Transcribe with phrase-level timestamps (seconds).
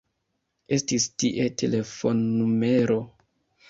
[0.77, 3.03] Estis tie telefonnumero.